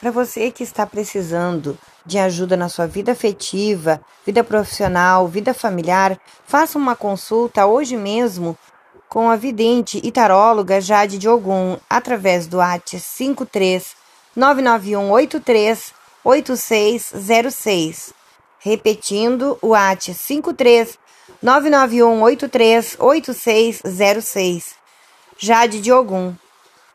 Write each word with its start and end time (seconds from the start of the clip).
Para 0.00 0.10
você 0.10 0.50
que 0.50 0.62
está 0.62 0.86
precisando 0.86 1.78
de 2.06 2.18
ajuda 2.18 2.56
na 2.56 2.70
sua 2.70 2.86
vida 2.86 3.12
afetiva, 3.12 4.00
vida 4.24 4.42
profissional, 4.42 5.28
vida 5.28 5.52
familiar, 5.52 6.18
faça 6.46 6.78
uma 6.78 6.96
consulta 6.96 7.66
hoje 7.66 7.98
mesmo 7.98 8.56
com 9.10 9.28
a 9.28 9.36
vidente 9.36 10.00
e 10.02 10.10
taróloga 10.10 10.80
Jade 10.80 11.18
Diogun 11.18 11.76
através 11.88 12.46
do 12.46 12.62
AT 12.62 12.98
53 12.98 13.94
99183 14.34 15.92
8606. 16.24 18.14
Repetindo 18.58 19.58
o 19.60 19.74
AT 19.74 20.14
53 20.14 20.98
99183 21.42 22.96
8606. 22.98 24.74
Jade 25.36 25.78
Diogun 25.82 26.34